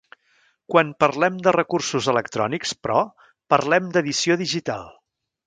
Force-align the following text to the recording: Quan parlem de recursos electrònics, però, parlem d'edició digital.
Quan 0.75 0.93
parlem 1.03 1.37
de 1.47 1.53
recursos 1.55 2.07
electrònics, 2.15 2.73
però, 2.87 3.05
parlem 3.55 3.93
d'edició 3.93 4.41
digital. 4.43 4.91